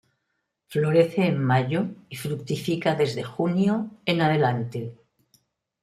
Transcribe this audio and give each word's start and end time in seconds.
Florece 0.65 1.27
en 1.27 1.37
mayo 1.43 1.89
y 2.09 2.15
fructifica 2.15 2.95
desde 2.95 3.21
junio 3.21 3.91
en 4.07 4.21
adelante. 4.21 4.95